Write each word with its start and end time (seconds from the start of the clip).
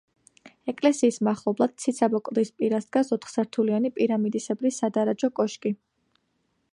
ეკლესიის 0.71 1.19
მახლობლად, 1.27 1.75
ციცაბო 1.83 2.21
კლდის 2.29 2.51
პირას 2.61 2.89
დგას 2.89 3.13
ოთხსართულიანი, 3.17 3.93
პირამიდისებრი 3.99 4.75
სადარაჯო 4.81 5.31
კოშკი. 5.41 5.77